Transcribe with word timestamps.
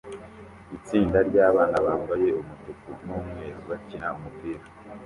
Itsinda 0.77 1.17
ryabana 1.29 1.77
bambaye 1.85 2.27
umutuku 2.41 2.87
numweru 3.05 3.59
bakina 3.69 4.07
umupira 4.17 4.63